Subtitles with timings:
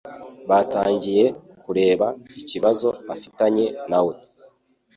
[0.49, 1.25] Batangiye
[1.61, 2.07] kureba
[2.41, 4.13] ikibazo afitanye nawe.